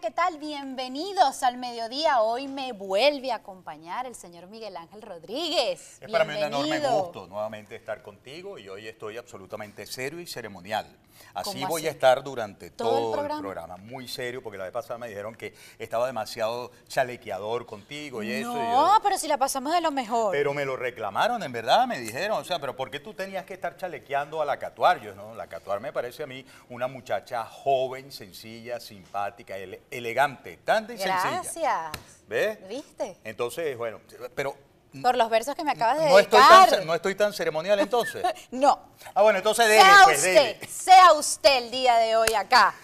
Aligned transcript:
¿qué 0.00 0.10
tal? 0.10 0.38
Bienvenidos 0.38 1.42
al 1.42 1.58
mediodía. 1.58 2.22
Hoy 2.22 2.48
me 2.48 2.72
vuelve 2.72 3.32
a 3.32 3.34
acompañar 3.34 4.06
el 4.06 4.14
señor 4.14 4.46
Miguel 4.46 4.74
Ángel 4.78 5.02
Rodríguez. 5.02 5.98
Es 6.00 6.10
para 6.10 6.24
mí 6.24 6.32
un 6.32 6.38
enorme 6.38 6.70
Bienvenido. 6.70 7.02
gusto 7.02 7.26
nuevamente 7.26 7.76
estar 7.76 8.00
contigo 8.02 8.58
y 8.58 8.66
hoy 8.70 8.88
estoy 8.88 9.18
absolutamente 9.18 9.84
serio 9.84 10.18
y 10.18 10.26
ceremonial. 10.26 10.86
Así 11.34 11.60
¿Cómo 11.60 11.68
voy 11.68 11.82
así? 11.82 11.88
a 11.88 11.90
estar 11.92 12.22
durante 12.22 12.70
¿Todo 12.70 12.90
todo, 13.12 13.14
el 13.24 13.30
el, 13.30 13.38
programa? 13.40 13.76
muy 13.76 14.08
serio, 14.08 14.42
porque 14.42 14.58
la 14.58 14.64
vez 14.64 14.72
pasada 14.72 14.98
me 14.98 15.08
dijeron 15.08 15.34
que 15.34 15.54
estaba 15.78 16.06
demasiado 16.06 16.70
chalequeador 16.88 17.66
contigo 17.66 18.22
y 18.22 18.32
eso. 18.32 18.52
No, 18.52 18.98
pero 19.02 19.16
si 19.18 19.28
la 19.28 19.36
pasamos 19.38 19.72
de 19.72 19.80
lo 19.80 19.90
mejor. 19.90 20.32
pero 20.32 20.52
me 20.54 20.64
lo 20.64 20.76
reclamaron, 20.76 21.42
en 21.42 21.52
verdad, 21.52 21.86
me 21.86 21.98
dijeron, 21.98 22.38
o 22.38 22.44
sea, 22.44 22.58
pero 22.58 22.74
¿por 22.76 22.90
qué 22.90 23.00
tú 23.00 23.14
tenías 23.14 23.44
que 23.44 23.54
estar 23.54 23.76
chalequeando 23.76 24.42
a 24.42 24.44
la 24.44 24.58
Catuar? 24.58 25.00
Yo, 25.00 25.14
no, 25.14 25.34
la 25.34 25.46
Catuar 25.46 25.80
me 25.80 25.92
parece 25.92 26.22
a 26.22 26.26
mí 26.26 26.44
una 26.68 26.86
muchacha 26.88 27.44
joven, 27.44 28.10
sencilla, 28.12 28.80
simpática, 28.80 29.56
ele- 29.56 29.82
elegante, 29.90 30.58
tan 30.64 30.84
y 30.84 30.98
sencilla. 30.98 31.30
Gracias. 31.30 31.92
¿Ves? 32.28 32.68
¿Viste? 32.68 33.16
Entonces, 33.24 33.76
bueno, 33.76 34.00
pero 34.34 34.54
Por 35.02 35.16
los 35.16 35.30
versos 35.30 35.54
que 35.54 35.62
me 35.62 35.70
acabas 35.70 35.98
de 36.00 36.08
no 36.08 36.18
estoy, 36.18 36.40
tan, 36.40 36.86
no 36.86 36.94
estoy 36.94 37.14
tan 37.14 37.32
ceremonial 37.32 37.78
entonces. 37.78 38.24
No. 38.50 38.80
Ah, 39.14 39.22
bueno, 39.22 39.38
entonces 39.38 39.68
deje, 39.68 39.82
Sea 39.84 40.00
pues, 40.04 40.18
usted, 40.18 40.68
sea 40.68 41.12
usted 41.12 41.58
el 41.58 41.70
día 41.70 41.96
de 41.96 42.16
hoy 42.16 42.34
acá. 42.34 42.74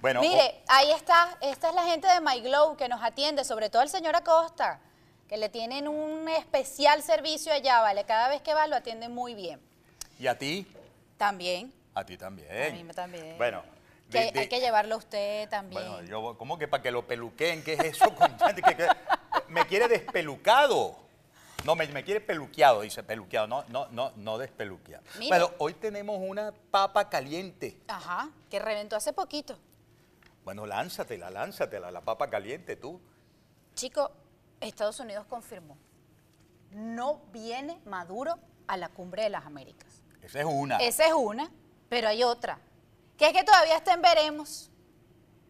Bueno, 0.00 0.20
Mire, 0.20 0.62
ahí 0.68 0.90
está, 0.92 1.36
esta 1.40 1.68
es 1.68 1.74
la 1.74 1.84
gente 1.84 2.06
de 2.08 2.20
MyGlow 2.20 2.76
que 2.76 2.88
nos 2.88 3.02
atiende, 3.02 3.44
sobre 3.44 3.70
todo 3.70 3.82
el 3.82 3.88
señor 3.88 4.14
Acosta, 4.16 4.80
que 5.28 5.36
le 5.36 5.48
tienen 5.48 5.88
un 5.88 6.28
especial 6.28 7.02
servicio 7.02 7.52
allá, 7.52 7.80
¿vale? 7.80 8.04
Cada 8.04 8.28
vez 8.28 8.42
que 8.42 8.52
va 8.52 8.66
lo 8.66 8.76
atienden 8.76 9.14
muy 9.14 9.34
bien. 9.34 9.60
¿y 10.18 10.26
a 10.26 10.36
ti? 10.36 10.66
También. 11.16 11.72
A 11.94 12.04
ti 12.04 12.16
también. 12.18 12.72
A 12.72 12.74
mí 12.74 12.84
me 12.84 12.92
también. 12.92 13.38
Bueno, 13.38 13.62
de- 14.08 14.18
hay, 14.18 14.30
de- 14.32 14.40
hay 14.40 14.48
que 14.48 14.60
llevarlo 14.60 14.96
a 14.96 14.98
usted 14.98 15.48
también. 15.48 15.82
bueno, 15.82 16.02
yo, 16.02 16.36
¿cómo 16.36 16.58
que 16.58 16.68
para 16.68 16.82
que 16.82 16.90
lo 16.90 17.06
peluqueen? 17.06 17.62
¿Qué 17.64 17.74
es 17.74 17.80
eso? 17.80 18.12
me 19.48 19.66
quiere 19.66 19.88
despelucado. 19.88 21.05
No, 21.64 21.74
me, 21.74 21.86
me 21.88 22.04
quiere 22.04 22.20
peluqueado, 22.20 22.82
dice 22.82 23.02
peluqueado, 23.02 23.46
no, 23.46 23.64
no, 23.68 23.88
no, 23.88 24.12
no 24.16 24.38
despeluqueado. 24.38 25.02
Mire. 25.18 25.28
Bueno, 25.28 25.50
hoy 25.58 25.74
tenemos 25.74 26.18
una 26.20 26.52
papa 26.70 27.08
caliente. 27.08 27.80
Ajá, 27.88 28.30
que 28.50 28.58
reventó 28.58 28.96
hace 28.96 29.12
poquito. 29.12 29.58
Bueno, 30.44 30.64
lánzatela, 30.64 31.30
lánzatela, 31.30 31.90
la 31.90 32.02
papa 32.02 32.28
caliente 32.28 32.76
tú. 32.76 33.00
Chico, 33.74 34.12
Estados 34.60 35.00
Unidos 35.00 35.26
confirmó, 35.26 35.76
no 36.70 37.20
viene 37.32 37.80
Maduro 37.84 38.38
a 38.66 38.76
la 38.76 38.88
cumbre 38.88 39.24
de 39.24 39.30
las 39.30 39.44
Américas. 39.44 40.02
Esa 40.22 40.40
es 40.40 40.46
una. 40.46 40.76
Esa 40.78 41.06
es 41.06 41.14
una, 41.14 41.50
pero 41.88 42.08
hay 42.08 42.22
otra, 42.22 42.58
que 43.16 43.26
es 43.26 43.32
que 43.32 43.44
todavía 43.44 43.76
está 43.76 43.92
en 43.92 44.02
veremos 44.02 44.70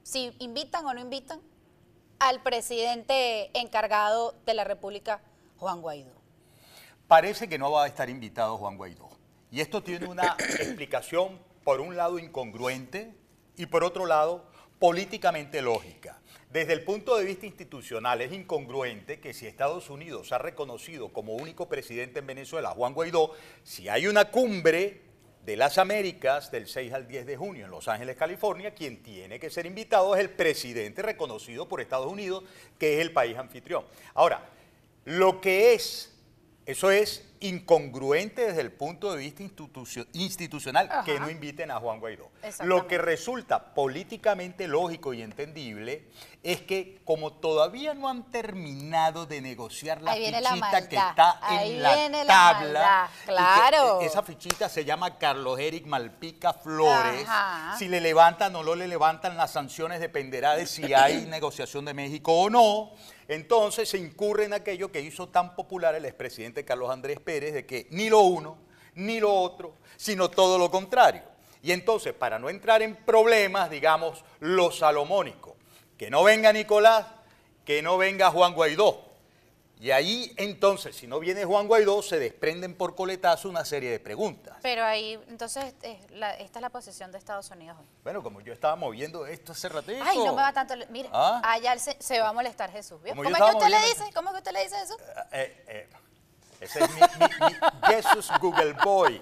si 0.03 0.35
invitan 0.39 0.87
o 0.87 0.95
no 0.95 1.01
invitan 1.01 1.41
al 2.21 2.41
presidente 2.41 3.51
encargado 3.59 4.35
de 4.47 4.55
la 4.55 4.65
República, 4.65 5.21
Juan 5.59 5.81
Guaidó. 5.81 6.13
Parece 7.09 7.49
que 7.49 7.59
no 7.59 7.71
va 7.71 7.85
a 7.85 7.87
estar 7.87 8.11
invitado 8.11 8.59
Juan 8.59 8.77
Guaidó. 8.77 9.09
Y 9.51 9.61
esto 9.61 9.83
tiene 9.83 10.07
una 10.07 10.37
explicación, 10.39 11.39
por 11.65 11.81
un 11.81 11.97
lado, 11.97 12.19
incongruente 12.19 13.15
y 13.57 13.67
por 13.67 13.85
otro 13.85 14.07
lado, 14.07 14.51
políticamente 14.79 15.63
lógica. 15.63 16.21
Desde 16.51 16.73
el 16.73 16.85
punto 16.85 17.17
de 17.17 17.25
vista 17.25 17.47
institucional 17.47 18.21
es 18.23 18.33
incongruente 18.33 19.21
que 19.21 19.35
si 19.35 19.47
Estados 19.47 19.91
Unidos 19.91 20.33
ha 20.33 20.39
reconocido 20.39 21.13
como 21.13 21.35
único 21.35 21.69
presidente 21.69 22.21
en 22.21 22.27
Venezuela 22.27 22.71
a 22.71 22.75
Juan 22.75 22.95
Guaidó, 22.95 23.33
si 23.63 23.89
hay 23.89 24.07
una 24.07 24.31
cumbre 24.31 25.03
de 25.45 25.57
las 25.57 25.79
Américas 25.79 26.51
del 26.51 26.67
6 26.67 26.93
al 26.93 27.07
10 27.07 27.27
de 27.27 27.37
junio 27.37 27.65
en 27.67 27.71
Los 27.71 27.89
Ángeles, 27.89 28.17
California, 28.17 28.75
quien 28.75 29.03
tiene 29.03 29.39
que 29.39 29.49
ser 29.49 29.65
invitado 29.65 30.15
es 30.15 30.21
el 30.21 30.31
presidente 30.31 31.03
reconocido 31.03 31.69
por 31.69 31.81
Estados 31.81 32.11
Unidos, 32.11 32.43
que 32.79 32.95
es 32.95 33.01
el 33.01 33.13
país 33.13 33.37
anfitrión. 33.37 33.85
Ahora, 34.15 34.45
lo 35.07 35.41
que 35.41 35.73
es, 35.73 36.13
eso 36.67 36.91
es 36.91 37.25
incongruente 37.41 38.47
desde 38.47 38.61
el 38.61 38.73
punto 38.73 39.13
de 39.13 39.19
vista 39.19 39.43
institucio- 39.43 40.07
institucional 40.13 40.89
Ajá. 40.91 41.05
que 41.05 41.19
no 41.21 41.31
inviten 41.31 41.71
a 41.71 41.79
Juan 41.81 42.01
Guaidó. 42.01 42.31
Lo 42.63 42.87
que 42.87 42.99
resulta 42.99 43.75
políticamente 43.75 44.69
lógico 44.69 45.13
y 45.15 45.23
entendible 45.23 46.07
es 46.43 46.63
que 46.63 47.01
como 47.05 47.33
todavía 47.33 47.95
no 47.95 48.09
han 48.09 48.31
terminado 48.31 49.27
de 49.27 49.41
negociar 49.41 50.01
la 50.03 50.15
fichita 50.15 50.89
que 50.89 50.97
está 50.97 51.39
ahí 51.43 51.73
en 51.77 51.83
la 52.13 52.25
tabla, 52.27 53.11
claro. 53.25 54.01
eh, 54.01 54.07
esa 54.07 54.23
fichita 54.23 54.69
se 54.69 54.85
llama 54.85 55.19
Carlos 55.19 55.59
Eric 55.59 55.87
Malpica 55.87 56.53
Flores. 56.53 57.25
Ajá. 57.27 57.77
Si 57.79 57.89
le 57.89 58.01
levantan 58.01 58.55
o 58.57 58.63
no 58.63 58.75
le 58.75 58.87
levantan 58.89 59.37
las 59.37 59.53
sanciones 59.53 60.01
dependerá 60.01 60.55
de 60.57 60.67
si 60.67 60.95
hay 60.95 61.27
negociación 61.29 61.85
de 61.85 61.95
México 61.95 62.33
o 62.33 62.51
no. 62.51 62.93
Entonces 63.29 63.89
se 63.89 63.99
incurre 63.99 64.45
en 64.45 64.53
aquello 64.53 64.93
que 64.93 65.01
hizo 65.01 65.29
tan 65.29 65.57
popular 65.57 65.97
el 65.97 66.05
expresidente 66.05 66.65
Carlos 66.65 66.91
Andrés 66.91 67.19
Pérez 67.27 67.53
de 67.53 67.67
que 67.67 67.89
ni 67.91 68.09
lo 68.09 68.21
uno 68.21 68.57
ni 68.95 69.21
lo 69.21 69.35
otro, 69.35 69.75
sino 69.99 70.31
todo 70.31 70.57
lo 70.57 70.71
contrario. 70.71 71.23
Y 71.61 71.73
entonces, 71.73 72.15
para 72.15 72.39
no 72.39 72.49
entrar 72.49 72.81
en 72.81 72.95
problemas, 72.97 73.69
digamos, 73.69 74.25
lo 74.41 74.71
salomónico, 74.71 75.57
que 75.99 76.09
no 76.09 76.23
venga 76.23 76.53
Nicolás, 76.53 77.05
que 77.67 77.83
no 77.83 77.99
venga 77.99 78.31
Juan 78.31 78.55
Guaidó. 78.55 79.03
Y 79.79 79.91
ahí 79.91 80.33
entonces, 80.39 80.97
si 80.97 81.07
no 81.07 81.19
viene 81.21 81.45
Juan 81.45 81.67
Guaidó, 81.67 82.01
se 82.01 82.19
desprenden 82.19 82.75
por 82.75 82.95
coletazo 82.95 83.51
una 83.51 83.65
serie 83.67 83.91
de 83.91 84.01
preguntas. 84.01 84.57
Pero 84.63 84.83
ahí, 84.85 85.21
entonces, 85.29 85.75
es 85.83 86.11
la- 86.13 86.35
esta 86.37 86.61
es 86.61 86.63
la 86.63 86.71
posición 86.71 87.13
de 87.13 87.19
Estados 87.19 87.51
Unidos 87.51 87.77
hoy. 87.79 87.87
Bueno, 88.03 88.23
como 88.23 88.41
yo 88.41 88.55
estaba 88.55 88.77
moviendo 88.77 89.27
esto 89.27 89.53
hace 89.53 89.69
ratito. 89.69 90.03
Ay, 90.03 90.17
no 90.19 90.35
me 90.35 90.41
va 90.41 90.53
tanto. 90.55 90.75
Mire, 90.89 91.11
¿Ah? 91.13 91.43
allá 91.45 91.77
se, 91.79 91.95
se 92.01 92.21
va 92.21 92.29
a 92.31 92.33
molestar 92.33 92.71
Jesús. 92.73 92.99
¿Cómo 93.07 93.23
es 93.25 93.35
que 93.35 93.43
usted 93.43 93.69
le 93.69 93.81
dice? 93.89 94.05
¿Cómo 94.15 94.29
es 94.31 94.33
que 94.35 94.39
usted 94.39 94.53
le 94.53 94.63
dice 94.63 94.77
eso? 94.83 94.97
Eh, 95.33 95.65
eh, 95.69 95.89
ese 96.61 96.85
es 96.85 96.91
mi, 96.95 97.01
mi- 97.01 97.47
mi 97.47 97.95
Jesus 97.95 98.31
Google 98.41 98.73
Boy. 98.85 99.21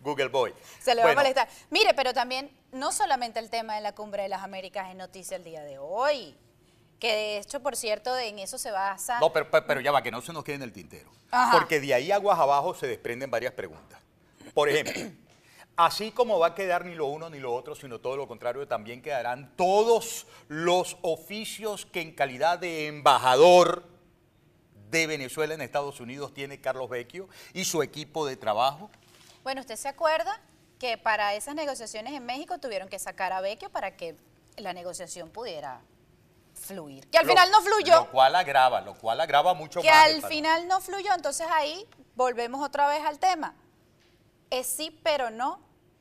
Google 0.00 0.28
Boy. 0.28 0.54
Se 0.80 0.94
le 0.94 1.02
va 1.02 1.12
a 1.12 1.14
molestar. 1.14 1.48
Mire, 1.70 1.94
pero 1.94 2.12
también, 2.12 2.50
no 2.72 2.92
solamente 2.92 3.38
el 3.40 3.48
tema 3.50 3.74
de 3.76 3.80
la 3.80 3.94
cumbre 3.94 4.22
de 4.24 4.28
las 4.28 4.42
Américas 4.42 4.90
es 4.90 4.96
noticia 4.96 5.36
el 5.36 5.44
día 5.44 5.62
de 5.64 5.78
hoy. 5.78 6.36
Que 7.00 7.08
de 7.12 7.38
hecho, 7.38 7.60
por 7.60 7.74
cierto, 7.76 8.16
en 8.18 8.38
eso 8.38 8.56
se 8.58 8.70
basa. 8.70 9.18
No, 9.20 9.32
pero, 9.32 9.50
pero- 9.50 9.66
pero 9.66 9.80
ya 9.80 9.92
va, 9.92 10.02
que 10.02 10.10
no 10.10 10.20
se 10.20 10.32
nos 10.32 10.44
quede 10.44 10.56
en 10.56 10.62
el 10.62 10.72
tintero. 10.72 11.10
Ajá. 11.30 11.52
Porque 11.58 11.80
de 11.80 11.92
ahí 11.94 12.12
aguas 12.12 12.38
abajo 12.38 12.74
se 12.74 12.86
desprenden 12.86 13.30
varias 13.30 13.52
preguntas. 13.54 13.98
Por 14.54 14.68
ejemplo, 14.68 15.02
así 15.76 16.12
como 16.12 16.38
va 16.38 16.48
a 16.48 16.54
quedar 16.54 16.84
ni 16.84 16.94
lo 16.94 17.06
uno 17.06 17.28
ni 17.30 17.40
lo 17.40 17.52
otro, 17.54 17.74
sino 17.74 17.98
todo 17.98 18.16
lo 18.16 18.28
contrario, 18.28 18.68
también 18.68 19.02
quedarán 19.02 19.52
todos 19.56 20.26
los 20.48 20.96
oficios 21.02 21.86
que 21.86 22.00
en 22.02 22.12
calidad 22.14 22.58
de 22.58 22.86
embajador 22.86 23.84
de 25.00 25.06
Venezuela 25.06 25.54
en 25.54 25.60
Estados 25.60 26.00
Unidos 26.00 26.32
tiene 26.32 26.60
Carlos 26.60 26.88
Vecchio 26.88 27.28
y 27.52 27.64
su 27.64 27.82
equipo 27.82 28.26
de 28.26 28.36
trabajo. 28.36 28.90
Bueno, 29.42 29.60
¿usted 29.60 29.76
se 29.76 29.88
acuerda 29.88 30.40
que 30.78 30.96
para 30.98 31.34
esas 31.34 31.54
negociaciones 31.54 32.12
en 32.14 32.24
México 32.24 32.58
tuvieron 32.58 32.88
que 32.88 32.98
sacar 32.98 33.32
a 33.32 33.40
Vecchio 33.40 33.70
para 33.70 33.96
que 33.96 34.16
la 34.56 34.72
negociación 34.72 35.30
pudiera 35.30 35.80
fluir? 36.54 37.06
Que 37.08 37.18
al 37.18 37.26
Lo- 37.26 37.32
final 37.32 37.50
no 37.50 37.60
fluyó. 37.60 37.94
Lo 37.96 38.10
cual 38.10 38.34
agrava, 38.36 38.80
lo 38.80 38.94
cual 38.94 39.20
agrava 39.20 39.52
mucho 39.54 39.82
que 39.82 39.90
más. 39.90 40.08
el 40.08 40.24
al 40.24 40.30
final 40.30 40.68
no 40.68 40.80
fluyó, 40.80 41.12
entonces 41.14 41.46
ahí 41.50 41.86
volvemos 42.14 42.64
otra 42.64 42.88
vez 42.88 43.04
al 43.04 43.18
tema. 43.18 43.54
Es 44.50 44.66
sí, 44.66 44.98
pero 45.02 45.30
no, 45.30 45.60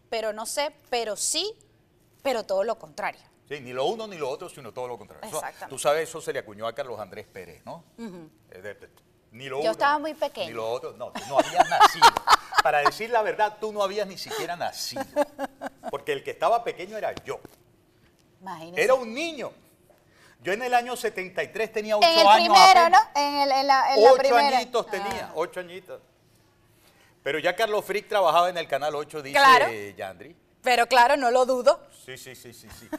pero 0.09 0.31
no 0.33 0.45
sé, 0.45 0.71
pero 0.89 1.15
sí, 1.15 1.53
pero 2.21 2.43
todo 2.43 2.63
lo 2.63 2.77
contrario. 2.77 3.21
Sí, 3.47 3.59
ni 3.59 3.73
lo 3.73 3.85
uno 3.85 4.07
ni 4.07 4.17
lo 4.17 4.29
otro, 4.29 4.49
sino 4.49 4.71
todo 4.71 4.87
lo 4.87 4.97
contrario. 4.97 5.25
Exactamente. 5.27 5.67
tú 5.67 5.77
sabes, 5.77 6.07
eso 6.09 6.21
se 6.21 6.31
le 6.33 6.39
acuñó 6.39 6.65
a 6.67 6.73
Carlos 6.73 6.99
Andrés 6.99 7.25
Pérez, 7.27 7.61
¿no? 7.65 7.83
Eh, 7.97 8.61
de- 8.61 8.73
de- 8.75 8.89
ni 9.31 9.45
lo 9.49 9.57
Yo 9.57 9.61
uno, 9.63 9.71
estaba 9.71 9.97
muy 9.99 10.13
pequeña. 10.13 10.47
Ni 10.47 10.53
lo 10.53 10.69
otro, 10.69 10.93
no, 10.93 11.11
tú 11.11 11.21
no 11.27 11.39
habías 11.39 11.67
nacido. 11.69 12.05
Para 12.61 12.79
decir 12.79 13.09
la 13.09 13.21
verdad, 13.21 13.57
tú 13.59 13.73
no 13.73 13.83
habías 13.83 14.07
ni 14.07 14.17
siquiera 14.17 14.55
nacido. 14.55 15.03
Porque 15.89 16.13
el 16.13 16.23
que 16.23 16.31
estaba 16.31 16.63
pequeño 16.63 16.97
era 16.97 17.13
yo. 17.25 17.39
Imagínese. 18.41 18.83
Era 18.83 18.93
un 18.93 19.13
niño. 19.13 19.51
Yo 20.41 20.51
en 20.53 20.61
el 20.61 20.73
año 20.73 20.95
73 20.95 21.71
tenía 21.71 21.97
ocho 21.97 22.07
en 22.07 22.19
el 22.19 22.27
años. 22.27 22.35
primero, 22.55 22.79
apenas. 22.81 22.91
¿no? 23.15 23.21
En, 23.21 23.35
el, 23.35 23.51
en 23.51 23.67
la, 23.67 23.93
en 23.95 24.03
la 24.03 24.09
Ocho 24.11 24.17
primera. 24.17 24.57
añitos 24.57 24.87
tenía, 24.87 25.27
Ah. 25.29 25.33
ocho 25.35 25.59
añitos. 25.61 26.01
Pero 27.23 27.39
ya 27.39 27.55
Carlos 27.55 27.83
Frick 27.85 28.07
trabajaba 28.09 28.49
en 28.49 28.57
el 28.57 28.67
Canal 28.67 28.93
8, 28.95 29.21
dice 29.21 29.37
Claro. 29.37 29.71
Yandri. 29.97 30.35
Pero 30.63 30.87
claro, 30.87 31.17
no 31.17 31.29
lo 31.29 31.45
dudo. 31.45 31.87
Sí, 32.05 32.17
sí, 32.17 32.35
sí, 32.35 32.53
sí, 32.53 32.67
sí. 32.79 32.89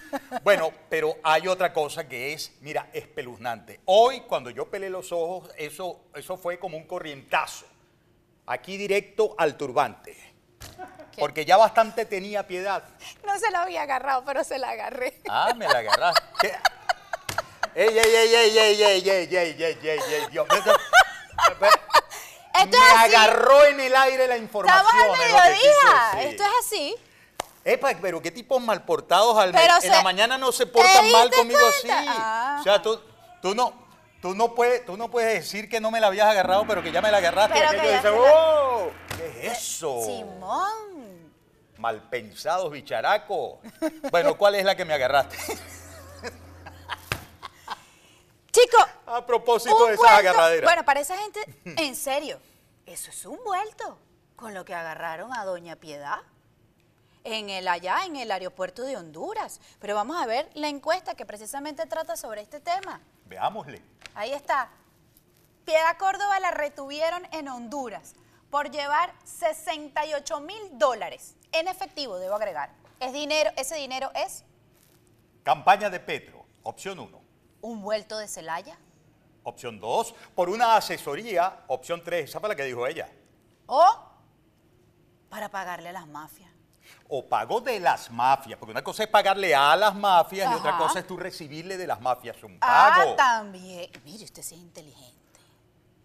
Bueno, 0.42 0.70
pero 0.88 1.16
hay 1.22 1.48
otra 1.48 1.72
cosa 1.72 2.06
que 2.06 2.32
es, 2.32 2.52
mira, 2.60 2.90
espeluznante. 2.92 3.80
Hoy, 3.86 4.20
cuando 4.22 4.50
yo 4.50 4.70
pelé 4.70 4.90
los 4.90 5.12
ojos, 5.12 5.50
eso, 5.56 6.02
eso 6.14 6.36
fue 6.36 6.58
como 6.58 6.76
un 6.76 6.86
corrientazo. 6.86 7.66
Aquí 8.46 8.76
directo 8.76 9.34
al 9.38 9.56
turbante. 9.56 10.34
Porque 11.18 11.44
ya 11.44 11.56
bastante 11.56 12.04
tenía 12.04 12.46
piedad. 12.46 12.84
No 13.24 13.38
se 13.38 13.50
la 13.50 13.62
había 13.62 13.82
agarrado, 13.82 14.24
pero 14.24 14.44
se 14.44 14.58
la 14.58 14.70
agarré. 14.70 15.20
Ah, 15.28 15.52
me 15.56 15.66
la 15.66 15.78
agarraste. 15.78 16.58
¡Ey, 17.74 17.88
ey, 17.88 17.98
ey, 17.98 18.34
ey, 18.34 18.58
ey, 18.58 18.82
ey, 18.82 19.08
ey, 19.08 19.36
ey, 19.36 19.36
ey, 19.36 19.78
ey, 19.82 19.98
ey, 20.12 20.26
Dios! 20.30 20.46
Esto 22.54 22.78
me 22.78 22.86
es 22.86 22.94
agarró 22.94 23.64
en 23.64 23.80
el 23.80 23.96
aire 23.96 24.28
la 24.28 24.36
información. 24.36 24.86
Estamos 24.86 25.18
es 25.18 25.26
que 25.26 25.32
mediodía. 25.32 25.50
decir. 26.14 26.30
Esto 26.30 26.42
es 26.44 26.50
así. 26.60 26.96
Epa, 27.64 27.92
pero 28.00 28.20
qué 28.20 28.30
tipos 28.30 28.60
mal 28.62 28.84
portados 28.84 29.38
al 29.38 29.52
Pero 29.52 29.74
En 29.82 29.90
la 29.90 30.02
mañana 30.02 30.36
no 30.36 30.52
se 30.52 30.66
¿Te 30.66 30.72
portan 30.72 31.10
mal 31.12 31.30
conmigo 31.30 31.60
así. 31.66 31.86
cuenta? 31.88 32.56
O 32.60 32.62
sea, 32.62 32.82
tú, 32.82 33.00
tú 33.40 33.54
no, 33.54 33.72
tú 34.20 34.34
no 34.34 34.54
puedes, 34.54 34.84
tú 34.84 34.96
no 34.98 35.10
puedes 35.10 35.32
decir 35.34 35.68
que 35.70 35.80
no 35.80 35.90
me 35.90 35.98
la 36.00 36.08
habías 36.08 36.26
agarrado, 36.28 36.66
pero 36.66 36.82
que 36.82 36.92
ya 36.92 37.00
me 37.00 37.10
la 37.10 37.16
agarraste. 37.18 37.54
Pero 37.58 37.72
y 37.72 37.80
que 37.80 37.92
dice, 37.96 38.08
"Oh, 38.10 38.90
¿Qué 39.16 39.46
es 39.48 39.58
eso? 39.58 40.02
Simón. 40.04 41.32
Mal 41.78 42.02
pensados, 42.10 42.70
bicharaco. 42.70 43.60
Bueno, 44.10 44.36
¿cuál 44.36 44.54
es 44.56 44.64
la 44.64 44.76
que 44.76 44.84
me 44.84 44.92
agarraste? 44.94 45.36
Chico, 48.52 48.76
A 49.06 49.24
propósito 49.26 49.86
de 49.86 49.94
esas 49.94 49.98
vuelto- 49.98 50.16
agarraderas. 50.28 50.64
Bueno, 50.70 50.84
para 50.84 51.00
esa 51.00 51.16
gente, 51.16 51.40
en 51.82 51.96
serio, 51.96 52.38
eso 52.86 53.10
es 53.10 53.24
un 53.26 53.38
vuelto 53.44 53.98
con 54.36 54.54
lo 54.54 54.64
que 54.64 54.74
agarraron 54.74 55.32
a 55.32 55.44
Doña 55.44 55.76
Piedad 55.76 56.18
en 57.24 57.50
el 57.50 57.66
allá 57.68 58.04
en 58.06 58.16
el 58.16 58.30
aeropuerto 58.30 58.82
de 58.82 58.96
Honduras. 58.96 59.60
Pero 59.80 59.94
vamos 59.94 60.16
a 60.22 60.26
ver 60.26 60.48
la 60.54 60.68
encuesta 60.68 61.14
que 61.14 61.26
precisamente 61.26 61.86
trata 61.86 62.16
sobre 62.16 62.42
este 62.42 62.60
tema. 62.60 63.00
Veámosle. 63.26 63.82
Ahí 64.14 64.32
está. 64.32 64.70
Piedad 65.64 65.96
Córdoba 65.98 66.38
la 66.40 66.50
retuvieron 66.50 67.26
en 67.32 67.48
Honduras 67.48 68.14
por 68.50 68.70
llevar 68.70 69.12
68 69.24 70.40
mil 70.40 70.78
dólares 70.78 71.34
en 71.52 71.68
efectivo, 71.68 72.18
debo 72.18 72.34
agregar. 72.34 72.70
Es 73.00 73.12
dinero, 73.12 73.50
ese 73.56 73.76
dinero 73.76 74.10
es 74.14 74.44
Campaña 75.42 75.90
de 75.90 76.00
Petro, 76.00 76.44
opción 76.62 76.98
1. 76.98 77.20
un 77.62 77.82
vuelto 77.82 78.18
de 78.18 78.28
Celaya 78.28 78.78
Opción 79.46 79.78
2, 79.78 80.14
por 80.34 80.48
una 80.48 80.76
asesoría. 80.76 81.64
Opción 81.66 82.02
3, 82.02 82.30
esa 82.30 82.40
fue 82.40 82.48
la 82.48 82.56
que 82.56 82.64
dijo 82.64 82.86
ella. 82.86 83.08
o 83.66 83.84
para 85.28 85.48
pagarle 85.48 85.88
a 85.88 85.92
las 85.92 86.06
mafias. 86.06 86.50
O 87.08 87.24
pago 87.26 87.60
de 87.60 87.78
las 87.80 88.10
mafias, 88.10 88.58
porque 88.58 88.72
una 88.72 88.82
cosa 88.84 89.02
es 89.04 89.08
pagarle 89.08 89.54
a 89.54 89.76
las 89.76 89.94
mafias 89.94 90.50
y 90.50 90.54
otra 90.54 90.76
cosa 90.76 90.98
es 91.00 91.06
tú 91.06 91.16
recibirle 91.16 91.76
de 91.76 91.86
las 91.86 92.00
mafias 92.00 92.42
un 92.42 92.58
Ah, 92.60 92.92
pago. 92.96 93.14
también. 93.14 93.90
Mire, 94.04 94.24
usted 94.24 94.40
es 94.40 94.52
inteligente. 94.52 95.12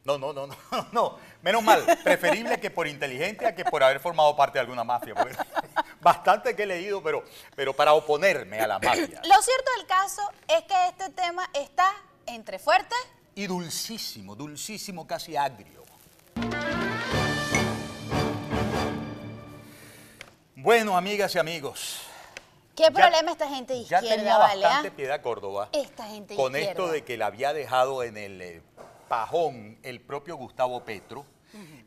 No, 0.06 0.18
no, 0.18 0.34
no, 0.34 0.48
no, 0.72 0.88
no. 0.92 1.18
Menos 1.42 1.62
mal, 1.64 1.86
preferible 2.04 2.60
que 2.60 2.72
por 2.72 2.88
inteligente 2.88 3.46
a 3.46 3.54
que 3.56 3.64
por 3.66 3.84
haber 3.84 4.00
formado 4.00 4.36
parte 4.36 4.58
de 4.58 4.62
alguna 4.62 4.84
mafia. 4.84 5.14
porque 5.16 5.36
bastante 6.02 6.56
que 6.56 6.64
he 6.64 6.66
leído, 6.66 7.02
pero, 7.04 7.24
pero 7.56 7.76
para 7.76 7.94
oponerme 7.94 8.60
a 8.60 8.68
la 8.68 8.80
mafia. 8.80 9.22
Lo 9.24 9.42
cierto 9.42 9.72
del 9.78 9.86
caso 9.88 10.22
es 10.48 10.64
que 10.64 10.88
este 10.90 11.10
tema 11.12 11.48
está 11.54 11.92
entre 12.26 12.60
fuerte 12.60 12.96
Y 13.36 13.48
dulcísimo, 13.48 14.36
dulcísimo, 14.36 15.06
casi 15.06 15.36
agrio. 15.36 15.84
Bueno, 20.62 20.98
amigas 20.98 21.34
y 21.36 21.40
amigos, 21.40 22.02
¿Qué 22.76 22.84
Ya- 22.84 22.92
problema 22.92 23.32
esta 23.32 23.48
gente 23.48 23.74
de 23.74 23.86
ya 23.86 24.00
izquierda, 24.00 24.16
tenía 24.18 24.38
vale? 24.38 24.62
bastante 24.64 24.88
ah? 24.90 24.94
piedad 24.96 25.22
Córdoba 25.22 25.70
Esta 25.72 26.04
gente 26.08 26.36
con 26.36 26.54
izquierda. 26.54 26.72
esto 26.72 26.92
de 26.92 27.04
que 27.06 27.16
la 27.16 27.28
había 27.28 27.54
dejado 27.54 28.04
en 28.04 28.18
el 28.18 28.42
eh, 28.42 28.62
pajón 29.08 29.80
el 29.84 30.02
propio 30.02 30.36
Gustavo 30.36 30.84
Petro. 30.84 31.26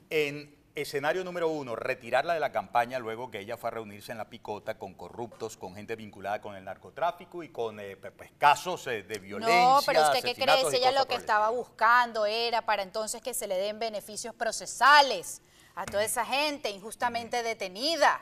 En 0.08 0.56
escenario 0.74 1.22
número 1.22 1.48
uno, 1.48 1.76
retirarla 1.76 2.32
de 2.32 2.40
la 2.40 2.50
campaña 2.50 2.98
luego 2.98 3.30
que 3.30 3.40
ella 3.40 3.58
fue 3.58 3.68
a 3.68 3.72
reunirse 3.72 4.10
en 4.10 4.16
la 4.16 4.30
picota 4.30 4.78
con 4.78 4.94
corruptos, 4.94 5.58
con 5.58 5.74
gente 5.74 5.94
vinculada 5.94 6.40
con 6.40 6.56
el 6.56 6.64
narcotráfico 6.64 7.42
y 7.42 7.50
con 7.50 7.78
eh, 7.78 7.96
pues, 7.96 8.30
casos 8.38 8.86
eh, 8.86 9.02
de 9.02 9.18
violencia. 9.18 9.64
No, 9.64 9.80
pero 9.84 10.02
usted 10.02 10.22
qué 10.22 10.34
cree, 10.34 10.70
si 10.70 10.76
ella 10.76 10.92
lo 10.92 11.06
que 11.06 11.16
estaba 11.16 11.50
buscando 11.50 12.24
era 12.24 12.62
para 12.62 12.82
entonces 12.82 13.20
que 13.20 13.34
se 13.34 13.46
le 13.46 13.56
den 13.56 13.78
beneficios 13.78 14.34
procesales 14.34 15.42
a 15.74 15.86
toda 15.86 16.04
esa 16.04 16.24
gente 16.24 16.70
injustamente 16.70 17.42
detenida. 17.42 18.20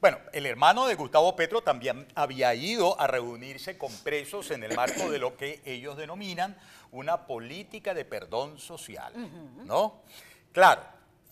Bueno, 0.00 0.18
el 0.32 0.46
hermano 0.46 0.86
de 0.86 0.96
Gustavo 0.96 1.36
Petro 1.36 1.62
también 1.62 2.08
había 2.16 2.52
ido 2.54 3.00
a 3.00 3.06
reunirse 3.06 3.78
con 3.78 3.92
presos 3.98 4.50
en 4.50 4.64
el 4.64 4.74
marco 4.74 5.08
de 5.08 5.20
lo 5.20 5.36
que 5.36 5.62
ellos 5.64 5.96
denominan 5.96 6.58
una 6.90 7.26
política 7.26 7.94
de 7.94 8.04
perdón 8.04 8.58
social, 8.58 9.12
¿no? 9.64 10.02
Claro, 10.50 10.82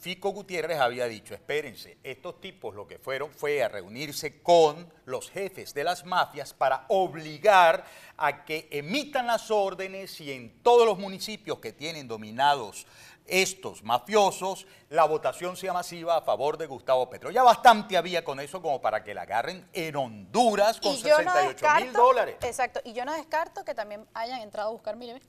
Fico 0.00 0.30
Gutiérrez 0.30 0.78
había 0.78 1.06
dicho, 1.06 1.34
espérense, 1.34 1.98
estos 2.02 2.40
tipos 2.40 2.74
lo 2.74 2.86
que 2.88 2.98
fueron 2.98 3.30
fue 3.32 3.62
a 3.62 3.68
reunirse 3.68 4.40
con 4.40 4.90
los 5.04 5.30
jefes 5.30 5.74
de 5.74 5.84
las 5.84 6.06
mafias 6.06 6.54
para 6.54 6.86
obligar 6.88 7.84
a 8.16 8.46
que 8.46 8.66
emitan 8.70 9.26
las 9.26 9.50
órdenes 9.50 10.18
y 10.22 10.32
en 10.32 10.62
todos 10.62 10.86
los 10.86 10.98
municipios 10.98 11.58
que 11.58 11.74
tienen 11.74 12.08
dominados 12.08 12.86
estos 13.30 13.82
mafiosos, 13.82 14.66
la 14.88 15.04
votación 15.04 15.56
sea 15.56 15.72
masiva 15.72 16.16
a 16.16 16.22
favor 16.22 16.58
de 16.58 16.66
Gustavo 16.66 17.08
Petro. 17.08 17.30
Ya 17.30 17.42
bastante 17.42 17.96
había 17.96 18.24
con 18.24 18.40
eso 18.40 18.60
como 18.60 18.80
para 18.80 19.02
que 19.02 19.14
la 19.14 19.22
agarren 19.22 19.68
en 19.72 19.96
Honduras 19.96 20.80
con 20.80 20.92
y 20.92 21.02
yo 21.02 21.22
no 21.22 21.32
68 21.32 21.84
mil 21.84 21.92
dólares. 21.92 22.36
exacto, 22.42 22.80
y 22.84 22.92
yo 22.92 23.04
no 23.04 23.14
descarto 23.14 23.64
que 23.64 23.74
también 23.74 24.06
hayan 24.14 24.40
entrado 24.40 24.70
a 24.70 24.72
buscar, 24.72 24.96
mire. 24.96 25.20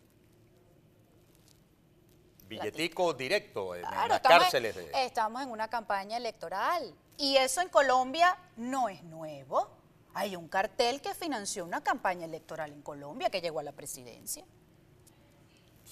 Billetico 2.47 3.13
directo 3.13 3.75
en, 3.75 3.83
las 3.83 4.11
estamos, 4.17 4.21
cárceles. 4.21 4.75
estamos 4.93 5.41
en 5.41 5.51
una 5.51 5.69
campaña 5.69 6.17
electoral 6.17 6.93
y 7.15 7.37
eso 7.37 7.61
en 7.61 7.69
Colombia 7.69 8.37
no 8.57 8.89
es 8.89 9.03
nuevo. 9.03 9.69
Hay 10.13 10.35
un 10.35 10.49
cartel 10.49 11.01
que 11.01 11.13
financió 11.13 11.63
una 11.63 11.81
campaña 11.81 12.25
electoral 12.25 12.73
en 12.73 12.81
Colombia 12.81 13.29
que 13.29 13.39
llegó 13.39 13.59
a 13.59 13.63
la 13.63 13.71
presidencia. 13.71 14.43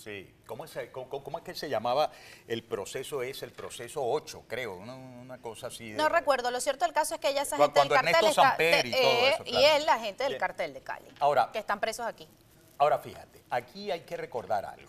Sí, 0.03 0.33
¿Cómo 0.47 0.63
es, 0.63 0.71
cómo, 0.93 1.09
cómo 1.23 1.37
es 1.39 1.43
que 1.43 1.53
se 1.53 1.67
llamaba 1.69 2.09
el 2.47 2.63
proceso? 2.63 3.21
Es 3.21 3.43
el 3.43 3.51
proceso 3.51 4.01
8, 4.01 4.43
creo, 4.47 4.77
una, 4.77 4.95
una 4.95 5.37
cosa 5.41 5.67
así. 5.67 5.91
de- 5.91 5.97
No 5.97 6.07
recuerdo, 6.07 6.51
lo 6.51 6.61
cierto 6.61 6.85
del 6.85 6.93
caso 6.93 7.15
es 7.15 7.19
que 7.19 7.29
ella 7.29 7.41
esa 7.41 7.57
Cu- 7.57 7.63
gente 7.63 7.79
del 7.81 7.89
cuando 7.89 7.95
cartel 8.05 8.15
Ernesto 8.15 8.41
está, 8.41 8.49
Samper 8.51 8.85
y 8.85 8.91
todo 8.91 9.01
eh, 9.01 9.29
eso, 9.33 9.43
y 9.45 9.63
es 9.65 9.85
la 9.85 9.99
gente 9.99 10.23
del 10.23 10.31
Bien. 10.33 10.39
cartel 10.39 10.73
de 10.73 10.81
Cali, 10.81 11.07
Ahora- 11.19 11.49
que 11.51 11.59
están 11.59 11.81
presos 11.81 12.05
aquí. 12.05 12.29
Ahora 12.77 12.97
fíjate, 12.99 13.43
aquí 13.49 13.91
hay 13.91 14.01
que 14.01 14.15
recordar 14.15 14.63
algo. 14.65 14.87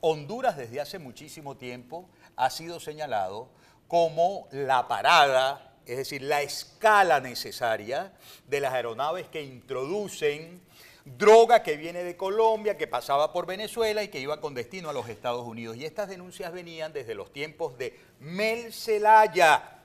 Honduras 0.00 0.56
desde 0.56 0.80
hace 0.80 0.98
muchísimo 0.98 1.56
tiempo 1.58 2.08
ha 2.36 2.48
sido 2.48 2.80
señalado 2.80 3.50
como 3.88 4.48
la 4.52 4.88
parada, 4.88 5.74
es 5.84 5.98
decir, 5.98 6.22
la 6.22 6.40
escala 6.40 7.20
necesaria 7.20 8.12
de 8.46 8.60
las 8.60 8.72
aeronaves 8.72 9.28
que 9.28 9.42
introducen 9.42 10.62
droga 11.06 11.62
que 11.62 11.76
viene 11.76 12.02
de 12.02 12.16
Colombia, 12.16 12.76
que 12.76 12.88
pasaba 12.88 13.32
por 13.32 13.46
Venezuela 13.46 14.02
y 14.02 14.08
que 14.08 14.18
iba 14.18 14.40
con 14.40 14.54
destino 14.54 14.90
a 14.90 14.92
los 14.92 15.08
Estados 15.08 15.46
Unidos. 15.46 15.76
Y 15.76 15.84
estas 15.84 16.08
denuncias 16.08 16.52
venían 16.52 16.92
desde 16.92 17.14
los 17.14 17.32
tiempos 17.32 17.78
de 17.78 17.98
Mel 18.18 18.72
Zelaya, 18.72 19.75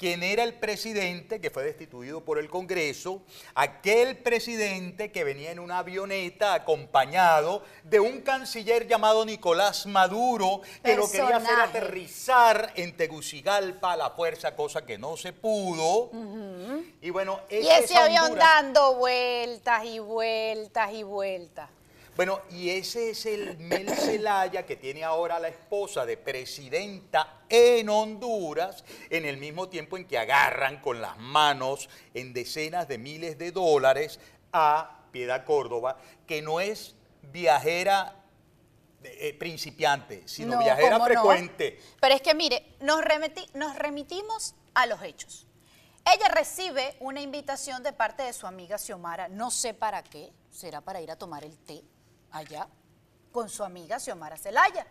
quien 0.00 0.22
era 0.22 0.44
el 0.44 0.54
presidente 0.54 1.42
que 1.42 1.50
fue 1.50 1.62
destituido 1.62 2.24
por 2.24 2.38
el 2.38 2.48
Congreso, 2.48 3.20
aquel 3.54 4.16
presidente 4.16 5.12
que 5.12 5.24
venía 5.24 5.50
en 5.50 5.58
una 5.58 5.80
avioneta 5.80 6.54
acompañado 6.54 7.62
de 7.84 8.00
un 8.00 8.22
canciller 8.22 8.88
llamado 8.88 9.26
Nicolás 9.26 9.84
Maduro, 9.84 10.62
que 10.82 10.96
lo 10.96 11.06
quería 11.06 11.36
hacer 11.36 11.60
aterrizar 11.60 12.72
en 12.76 12.96
Tegucigalpa 12.96 13.92
a 13.92 13.96
la 13.98 14.10
fuerza, 14.12 14.56
cosa 14.56 14.86
que 14.86 14.96
no 14.96 15.18
se 15.18 15.34
pudo. 15.34 16.10
Y 17.02 17.10
bueno, 17.10 17.40
Y 17.50 17.56
ese 17.56 17.84
ese 17.84 17.92
es 17.92 18.00
avión 18.00 18.36
dando 18.36 18.94
vueltas 18.94 19.84
y 19.84 19.98
vueltas 19.98 20.94
y 20.94 21.02
vueltas. 21.02 21.68
Bueno, 22.16 22.40
y 22.50 22.70
ese 22.70 23.10
es 23.10 23.24
el 23.24 23.56
Mel 23.58 23.88
Zelaya 23.88 24.66
que 24.66 24.76
tiene 24.76 25.04
ahora 25.04 25.38
la 25.38 25.48
esposa 25.48 26.04
de 26.04 26.16
presidenta 26.16 27.44
en 27.48 27.88
Honduras, 27.88 28.84
en 29.08 29.24
el 29.24 29.38
mismo 29.38 29.68
tiempo 29.68 29.96
en 29.96 30.06
que 30.06 30.18
agarran 30.18 30.80
con 30.82 31.00
las 31.00 31.16
manos 31.18 31.88
en 32.12 32.32
decenas 32.34 32.88
de 32.88 32.98
miles 32.98 33.38
de 33.38 33.52
dólares 33.52 34.20
a 34.52 35.06
Piedad 35.12 35.44
Córdoba, 35.44 35.96
que 36.26 36.42
no 36.42 36.60
es 36.60 36.94
viajera 37.22 38.16
eh, 39.02 39.32
principiante, 39.38 40.22
sino 40.26 40.56
No, 40.56 40.58
viajera 40.58 41.00
frecuente. 41.00 41.80
Pero 42.00 42.14
es 42.14 42.20
que 42.20 42.34
mire, 42.34 42.76
nos, 42.80 43.00
remiti- 43.00 43.48
nos 43.54 43.76
remitimos 43.76 44.54
a 44.74 44.84
los 44.86 45.02
hechos. 45.02 45.46
Ella 46.04 46.28
recibe 46.28 46.96
una 47.00 47.20
invitación 47.22 47.82
de 47.82 47.92
parte 47.92 48.24
de 48.24 48.32
su 48.32 48.46
amiga 48.46 48.76
Xiomara, 48.78 49.28
no 49.28 49.50
sé 49.50 49.72
para 49.74 50.02
qué, 50.02 50.32
será 50.50 50.80
para 50.80 51.00
ir 51.00 51.10
a 51.10 51.16
tomar 51.16 51.44
el 51.44 51.56
té 51.58 51.82
allá 52.32 52.68
con 53.32 53.48
su 53.48 53.64
amiga 53.64 53.98
Xiomara 53.98 54.36
Celaya. 54.36 54.86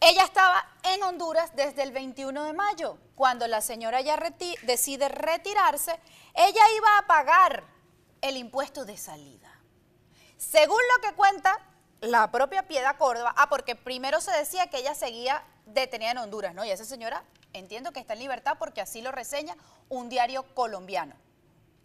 Ella 0.00 0.24
estaba 0.24 0.64
en 0.82 1.02
Honduras 1.04 1.54
desde 1.54 1.82
el 1.84 1.92
21 1.92 2.44
de 2.44 2.52
mayo. 2.52 2.98
Cuando 3.14 3.46
la 3.46 3.60
señora 3.60 4.00
ya 4.00 4.16
decide 4.62 5.08
retirarse, 5.08 5.98
ella 6.34 6.62
iba 6.76 6.98
a 6.98 7.06
pagar 7.06 7.62
el 8.20 8.36
impuesto 8.36 8.84
de 8.84 8.96
salida. 8.96 9.48
Según 10.36 10.80
lo 10.96 11.08
que 11.08 11.14
cuenta 11.14 11.56
la 12.00 12.32
propia 12.32 12.66
Piedad 12.66 12.96
Córdoba, 12.96 13.32
ah, 13.36 13.48
porque 13.48 13.76
primero 13.76 14.20
se 14.20 14.32
decía 14.32 14.68
que 14.68 14.78
ella 14.78 14.94
seguía 14.94 15.44
detenida 15.66 16.10
en 16.10 16.18
Honduras, 16.18 16.52
¿no? 16.52 16.64
Y 16.64 16.70
esa 16.70 16.84
señora 16.84 17.22
entiendo 17.52 17.92
que 17.92 18.00
está 18.00 18.14
en 18.14 18.20
libertad 18.20 18.56
porque 18.58 18.80
así 18.80 19.02
lo 19.02 19.12
reseña 19.12 19.56
un 19.88 20.08
diario 20.08 20.42
colombiano, 20.54 21.14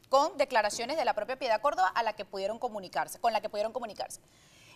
con 0.10 0.38
declaraciones 0.38 0.98
de 0.98 1.06
la 1.06 1.14
propia 1.14 1.38
Piedad 1.38 1.62
Córdoba 1.62 1.92
a 1.96 2.04
la 2.04 2.14
que 2.14 2.26
pudieron 2.26 2.60
comunicarse, 2.60 3.20
con 3.20 3.34
la 3.34 3.42
que 3.42 3.50
pudieron 3.50 3.74
comunicarse. 3.74 4.22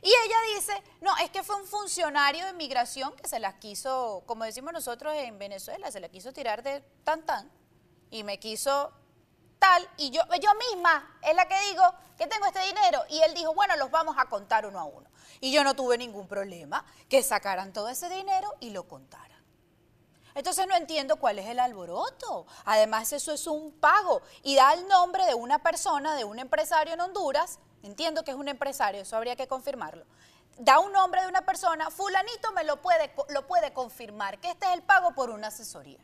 Y 0.02 0.08
ella 0.08 0.56
dice, 0.56 0.84
no, 1.02 1.16
es 1.18 1.30
que 1.30 1.44
fue 1.44 1.56
un 1.56 1.68
funcionario 1.68 2.46
de 2.46 2.54
migración 2.54 3.16
que 3.16 3.28
se 3.28 3.40
las 3.40 3.56
quiso, 3.56 4.24
como 4.26 4.46
decimos 4.46 4.74
nosotros 4.74 5.14
en 5.16 5.38
Venezuela, 5.38 5.92
se 5.92 6.00
la 6.00 6.10
quiso 6.10 6.34
tirar 6.34 6.64
de 6.64 6.82
tan 7.04 7.24
tan 7.24 7.52
y 8.10 8.24
me 8.24 8.40
quiso 8.40 8.92
tal, 9.60 9.88
y 9.98 10.10
yo, 10.10 10.22
yo 10.42 10.50
misma 10.72 11.20
es 11.22 11.36
la 11.36 11.48
que 11.48 11.56
digo 11.70 11.84
que 12.18 12.26
tengo 12.26 12.48
este 12.48 12.62
dinero. 12.62 13.04
Y 13.10 13.20
él 13.22 13.34
dijo, 13.36 13.54
bueno, 13.54 13.76
los 13.78 13.92
vamos 13.92 14.16
a 14.18 14.26
contar 14.26 14.66
uno 14.66 14.80
a 14.80 14.86
uno. 14.86 15.10
Y 15.40 15.52
yo 15.52 15.64
no 15.64 15.76
tuve 15.76 15.98
ningún 15.98 16.28
problema 16.28 16.84
que 17.08 17.22
sacaran 17.22 17.72
todo 17.72 17.90
ese 17.90 18.10
dinero 18.10 18.56
y 18.60 18.72
lo 18.72 18.88
contaran. 18.88 19.31
Entonces 20.36 20.68
no 20.68 20.76
entiendo 20.76 21.18
cuál 21.18 21.40
es 21.40 21.48
el 21.48 21.60
alboroto. 21.60 22.46
Además, 22.66 23.12
eso 23.14 23.32
es 23.32 23.48
un 23.48 23.72
pago 23.74 24.22
y 24.44 24.56
da 24.56 24.74
el 24.74 24.88
nombre 24.88 25.26
de 25.26 25.34
una 25.34 25.60
persona, 25.60 26.16
de 26.16 26.24
un 26.24 26.40
empresario 26.40 26.94
en 26.94 27.02
Honduras. 27.02 27.60
Entiendo 27.84 28.24
que 28.24 28.32
es 28.32 28.38
un 28.38 28.48
empresario, 28.48 29.02
eso 29.02 29.18
habría 29.18 29.36
que 29.36 29.48
confirmarlo. 29.48 30.06
Da 30.58 30.80
un 30.80 30.92
nombre 30.92 31.22
de 31.22 31.28
una 31.28 31.46
persona, 31.46 31.90
fulanito 31.90 32.52
me 32.52 32.64
lo 32.64 32.82
puede, 32.82 33.14
lo 33.30 33.48
puede 33.48 33.74
confirmar, 33.74 34.40
que 34.40 34.52
este 34.52 34.68
es 34.68 34.74
el 34.74 34.84
pago 34.84 35.16
por 35.16 35.30
una 35.30 35.48
asesoría. 35.48 36.00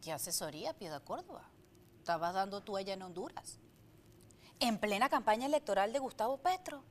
¿Qué 0.00 0.12
asesoría, 0.12 0.72
Piedad 0.74 1.02
Córdoba? 1.02 1.42
Estabas 1.98 2.34
dando 2.34 2.62
tú 2.62 2.76
allá 2.76 2.94
en 2.94 3.02
Honduras. 3.02 3.58
En 4.58 4.78
plena 4.78 5.08
campaña 5.08 5.46
electoral 5.46 5.92
de 5.92 5.98
Gustavo 5.98 6.38
Petro. 6.38 6.82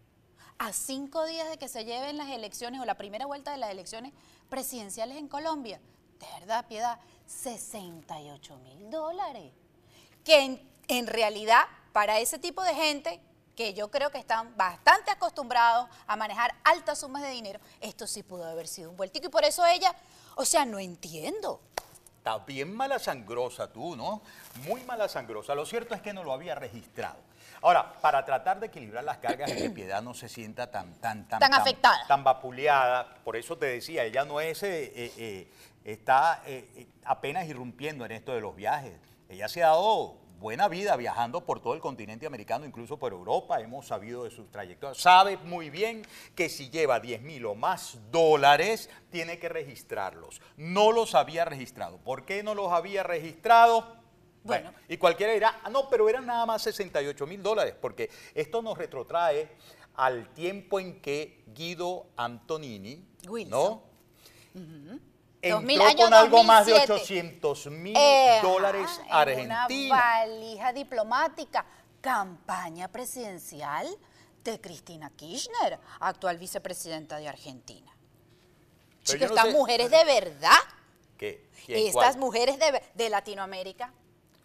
A 0.59 0.73
cinco 0.73 1.25
días 1.25 1.49
de 1.49 1.57
que 1.57 1.69
se 1.69 1.85
lleven 1.85 2.17
las 2.17 2.27
elecciones 2.27 2.81
o 2.81 2.85
la 2.85 2.95
primera 2.95 3.25
vuelta 3.25 3.51
de 3.51 3.57
las 3.57 3.71
elecciones 3.71 4.11
presidenciales 4.49 5.17
en 5.17 5.29
Colombia. 5.29 5.79
De 6.19 6.27
verdad, 6.37 6.65
Piedad, 6.67 6.99
68 7.27 8.57
mil 8.57 8.91
dólares. 8.91 9.53
Que 10.25 10.59
en, 10.89 11.07
realidad, 11.07 11.61
para 11.93 12.19
ese 12.19 12.39
tipo 12.39 12.61
de 12.61 12.75
gente, 12.75 13.21
que 13.55 13.73
yo 13.73 13.89
creo 13.89 14.11
que 14.11 14.17
están 14.17 14.55
bastante 14.57 15.11
acostumbrados 15.11 15.87
a 16.05 16.17
manejar 16.17 16.53
altas 16.65 16.99
sumas 16.99 17.21
de 17.21 17.29
dinero, 17.29 17.61
esto 17.79 18.05
sí 18.05 18.21
pudo 18.21 18.43
haber 18.43 18.67
sido 18.67 18.89
un 18.89 18.97
vueltico. 18.97 19.27
Y 19.27 19.29
por 19.29 19.45
eso 19.45 19.65
ella, 19.65 19.95
o 20.35 20.43
sea, 20.43 20.65
no 20.65 20.77
entiendo. 20.77 21.61
Está 22.17 22.37
bien 22.39 22.75
mala 22.75 22.99
sangrosa 22.99 23.71
tú, 23.71 23.95
¿no? 23.95 24.21
Muy 24.67 24.81
mala 24.81 25.07
sangrosa. 25.07 25.55
Lo 25.55 25.65
cierto 25.65 25.95
es 25.95 26.01
que 26.01 26.11
no 26.11 26.25
lo 26.25 26.33
había 26.33 26.53
registrado. 26.53 27.28
Ahora, 27.61 27.93
para 28.01 28.23
tratar 28.23 28.59
de 28.59 28.67
equilibrar 28.67 29.03
las 29.03 29.17
cargas, 29.17 29.51
que 29.51 29.69
Piedad 29.69 30.01
no 30.01 30.13
se 30.13 30.29
sienta 30.29 30.71
tan, 30.71 30.93
tan, 30.95 31.27
tan, 31.27 31.39
tan, 31.39 31.53
afectada. 31.53 32.05
Tan 32.07 32.23
vapuleada. 32.23 33.15
Por 33.23 33.35
eso 33.35 33.57
te 33.57 33.65
decía, 33.65 34.03
ella 34.05 34.23
no 34.25 34.39
es, 34.39 34.63
eh, 34.63 34.91
eh, 34.95 35.13
eh, 35.17 35.51
está 35.83 36.41
apenas 37.03 37.47
irrumpiendo 37.47 38.05
en 38.05 38.11
esto 38.11 38.33
de 38.33 38.41
los 38.41 38.55
viajes. 38.55 38.93
Ella 39.27 39.47
se 39.47 39.63
ha 39.63 39.67
dado 39.67 40.17
buena 40.39 40.69
vida 40.69 40.95
viajando 40.95 41.45
por 41.45 41.59
todo 41.59 41.73
el 41.73 41.81
continente 41.81 42.25
americano, 42.25 42.65
incluso 42.65 42.97
por 42.97 43.11
Europa, 43.11 43.59
hemos 43.59 43.87
sabido 43.87 44.23
de 44.23 44.31
sus 44.31 44.49
trayectorias. 44.49 44.97
Sabe 44.97 45.37
muy 45.37 45.69
bien 45.69 46.03
que 46.33 46.47
si 46.49 46.69
lleva 46.69 46.99
10 46.99 47.21
mil 47.21 47.45
o 47.45 47.55
más 47.55 47.97
dólares, 48.09 48.89
tiene 49.11 49.37
que 49.37 49.49
registrarlos. 49.49 50.41
No 50.55 50.91
los 50.91 51.13
había 51.13 51.45
registrado. 51.45 51.97
¿Por 51.97 52.25
qué 52.25 52.41
no 52.41 52.55
los 52.55 52.71
había 52.71 53.03
registrado? 53.03 53.98
Bueno. 54.43 54.73
y 54.87 54.97
cualquiera 54.97 55.33
dirá, 55.33 55.59
ah, 55.63 55.69
no, 55.69 55.89
pero 55.89 56.07
eran 56.07 56.25
nada 56.25 56.45
más 56.45 56.61
68 56.61 57.27
mil 57.27 57.43
dólares, 57.43 57.75
porque 57.79 58.09
esto 58.33 58.61
nos 58.61 58.77
retrotrae 58.77 59.49
al 59.95 60.33
tiempo 60.33 60.79
en 60.79 61.01
que 61.01 61.43
Guido 61.47 62.07
Antonini, 62.15 63.05
¿no? 63.47 63.83
Entró 65.41 65.95
con 65.95 66.13
algo 66.13 66.43
más 66.43 66.65
de 66.65 66.73
800 66.73 67.67
mil 67.67 67.95
eh, 67.97 68.39
dólares 68.41 68.89
argentinos. 69.09 69.69
Una 69.69 69.97
valija 69.97 70.73
diplomática, 70.73 71.65
campaña 72.01 72.87
presidencial 72.89 73.87
de 74.43 74.59
Cristina 74.59 75.09
Kirchner, 75.11 75.79
actual 75.99 76.37
vicepresidenta 76.37 77.17
de 77.17 77.27
Argentina. 77.27 77.91
Chicos, 79.03 79.31
estas 79.31 79.51
mujeres 79.51 79.91
de 79.91 80.03
verdad. 80.05 80.59
¿Qué? 81.17 81.49
Estas 81.67 82.17
mujeres 82.17 82.57
de, 82.57 82.81
de 82.93 83.09
Latinoamérica 83.09 83.93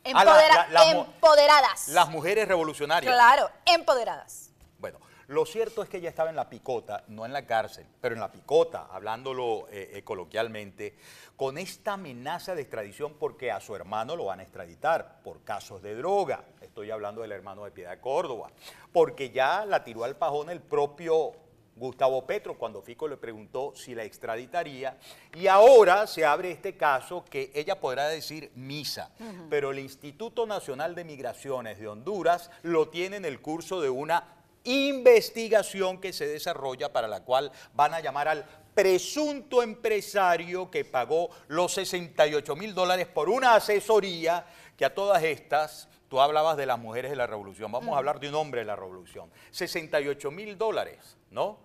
empoderadas. 0.04 1.88
Las 1.88 2.08
mujeres 2.10 2.46
revolucionarias. 2.46 3.12
Claro, 3.12 3.50
empoderadas. 3.66 4.50
Bueno, 4.78 4.98
lo 5.28 5.46
cierto 5.46 5.82
es 5.82 5.88
que 5.88 5.96
ella 5.96 6.10
estaba 6.10 6.28
en 6.30 6.36
la 6.36 6.50
picota, 6.50 7.04
no 7.08 7.24
en 7.24 7.32
la 7.32 7.46
cárcel, 7.46 7.86
pero 8.00 8.14
en 8.14 8.20
la 8.20 8.30
picota, 8.30 8.88
hablándolo 8.92 9.66
eh, 9.70 9.92
eh, 9.94 10.04
coloquialmente, 10.04 10.96
con 11.36 11.58
esta 11.58 11.94
amenaza 11.94 12.54
de 12.54 12.62
extradición 12.62 13.14
porque 13.14 13.50
a 13.50 13.60
su 13.60 13.74
hermano 13.74 14.16
lo 14.16 14.26
van 14.26 14.40
a 14.40 14.42
extraditar 14.42 15.22
por 15.22 15.42
casos 15.42 15.82
de 15.82 15.94
droga. 15.94 16.44
Estoy 16.60 16.90
hablando 16.90 17.22
del 17.22 17.32
hermano 17.32 17.64
de 17.64 17.70
Piedad 17.70 17.98
Córdoba, 18.00 18.50
porque 18.92 19.30
ya 19.30 19.64
la 19.64 19.82
tiró 19.82 20.04
al 20.04 20.16
pajón 20.16 20.50
el 20.50 20.60
propio 20.60 21.32
Gustavo 21.76 22.24
Petro 22.26 22.56
cuando 22.56 22.82
Fico 22.82 23.08
le 23.08 23.16
preguntó 23.16 23.72
si 23.74 23.94
la 23.94 24.04
extraditaría 24.04 24.96
y 25.34 25.46
ahora 25.46 26.06
se 26.06 26.24
abre 26.24 26.52
este 26.52 26.76
caso 26.76 27.24
que 27.24 27.50
ella 27.54 27.80
podrá 27.80 28.08
decir 28.08 28.52
misa, 28.54 29.10
pero 29.50 29.72
el 29.72 29.78
Instituto 29.80 30.46
Nacional 30.46 30.94
de 30.94 31.04
Migraciones 31.04 31.78
de 31.78 31.88
Honduras 31.88 32.50
lo 32.62 32.88
tiene 32.88 33.16
en 33.16 33.24
el 33.24 33.40
curso 33.40 33.80
de 33.80 33.90
una 33.90 34.24
investigación 34.64 36.00
que 36.00 36.12
se 36.12 36.26
desarrolla 36.26 36.92
para 36.92 37.08
la 37.08 37.22
cual 37.22 37.52
van 37.74 37.94
a 37.94 38.00
llamar 38.00 38.28
al 38.28 38.44
presunto 38.74 39.62
empresario 39.62 40.70
que 40.70 40.84
pagó 40.84 41.30
los 41.48 41.74
68 41.74 42.56
mil 42.56 42.74
dólares 42.74 43.06
por 43.06 43.28
una 43.28 43.54
asesoría 43.54 44.46
que 44.76 44.84
a 44.84 44.94
todas 44.94 45.22
estas, 45.22 45.88
tú 46.14 46.20
hablabas 46.20 46.56
de 46.56 46.64
las 46.64 46.78
mujeres 46.78 47.10
de 47.10 47.16
la 47.16 47.26
revolución, 47.26 47.72
vamos 47.72 47.92
a 47.92 47.98
hablar 47.98 48.20
de 48.20 48.28
un 48.28 48.36
hombre 48.36 48.60
de 48.60 48.66
la 48.66 48.76
revolución, 48.76 49.32
68 49.50 50.30
mil 50.30 50.56
dólares 50.56 51.16
¿no? 51.32 51.58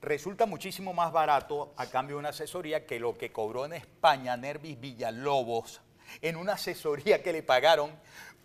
Resulta 0.00 0.46
muchísimo 0.46 0.92
más 0.92 1.10
barato 1.10 1.72
a 1.76 1.86
cambio 1.86 2.14
de 2.14 2.20
una 2.20 2.28
asesoría 2.28 2.86
que 2.86 3.00
lo 3.00 3.18
que 3.18 3.32
cobró 3.32 3.64
en 3.64 3.72
España 3.72 4.36
Nervis 4.36 4.78
Villalobos 4.78 5.80
en 6.22 6.36
una 6.36 6.52
asesoría 6.52 7.20
que 7.20 7.32
le 7.32 7.42
pagaron 7.42 7.90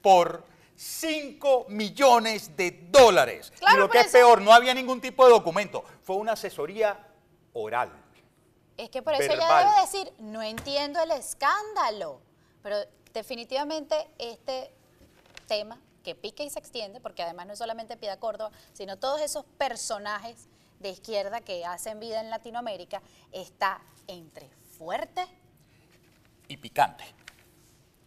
por 0.01 0.43
5 0.75 1.67
millones 1.69 2.57
de 2.57 2.71
dólares. 2.89 3.53
y 3.71 3.77
lo 3.77 3.87
que 3.87 3.99
es 3.99 4.11
peor, 4.11 4.41
no 4.41 4.51
había 4.51 4.73
ningún 4.73 4.99
tipo 4.99 5.25
de 5.25 5.29
documento, 5.29 5.85
fue 6.01 6.15
una 6.15 6.31
asesoría 6.31 7.07
oral. 7.53 7.91
Es 8.75 8.89
que 8.89 9.03
por 9.03 9.13
eso 9.13 9.31
ella 9.31 9.59
debe 9.59 9.81
decir, 9.81 10.11
no 10.17 10.41
entiendo 10.41 10.99
el 11.03 11.11
escándalo, 11.11 12.19
pero 12.63 12.77
definitivamente 13.13 14.09
este 14.17 14.71
tema 15.45 15.79
que 16.03 16.15
pica 16.15 16.43
y 16.43 16.49
se 16.49 16.59
extiende, 16.59 16.99
porque 16.99 17.23
además 17.23 17.47
no 17.47 17.53
es 17.53 17.59
solamente 17.59 17.97
Piedad 17.97 18.19
Córdoba, 18.19 18.51
sino 18.73 18.97
todos 18.97 19.21
esos 19.21 19.45
personajes 19.57 20.47
de 20.79 20.89
izquierda 20.89 21.41
que 21.41 21.65
hacen 21.65 21.99
vida 21.99 22.21
en 22.21 22.29
Latinoamérica 22.29 23.01
está 23.31 23.81
entre 24.07 24.49
fuerte 24.77 25.25
y 26.47 26.57
picante. 26.57 27.03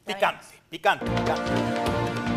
Picante, 0.04 0.46
picante, 0.70 1.04
picante. 1.04 2.27